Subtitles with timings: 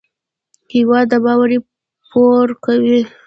[0.73, 1.49] هېواد د باور
[2.09, 2.99] پوره کوي.